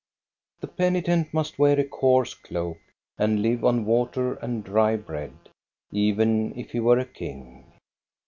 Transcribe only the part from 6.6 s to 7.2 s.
he were a